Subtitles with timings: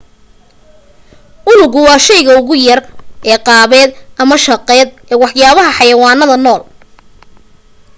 [1.53, 2.79] unugu waa shayga ugu yar
[3.31, 3.89] ee qaabeed
[4.21, 6.61] ama shaqeed ee waxyaalaha xayawaanada nool